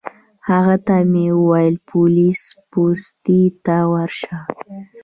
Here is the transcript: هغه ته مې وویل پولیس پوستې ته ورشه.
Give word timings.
هغه 0.49 0.75
ته 0.85 0.95
مې 1.11 1.27
وویل 1.39 1.75
پولیس 1.89 2.41
پوستې 2.69 3.41
ته 3.65 3.77
ورشه. 3.91 4.35